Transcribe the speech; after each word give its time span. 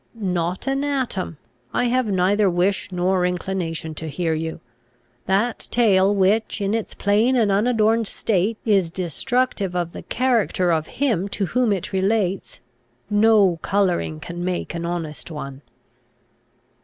"Not 0.15 0.65
an 0.65 0.83
atom. 0.83 1.37
I 1.75 1.83
have 1.83 2.07
neither 2.07 2.49
wish 2.49 2.91
nor 2.91 3.23
inclination 3.23 3.93
to 3.93 4.07
hear 4.07 4.33
you. 4.33 4.59
That 5.27 5.67
tale 5.69 6.15
which, 6.15 6.59
in 6.59 6.73
its 6.73 6.95
plain 6.95 7.35
and 7.35 7.51
unadorned 7.51 8.07
state, 8.07 8.57
is 8.65 8.89
destructive 8.89 9.75
of 9.75 9.91
the 9.91 10.01
character 10.01 10.71
of 10.71 10.87
him 10.97 11.27
to 11.29 11.45
whom 11.45 11.71
it 11.71 11.93
relates, 11.93 12.61
no 13.11 13.59
colouring 13.61 14.19
can 14.19 14.43
make 14.43 14.73
an 14.73 14.87
honest 14.87 15.29
one." 15.29 15.61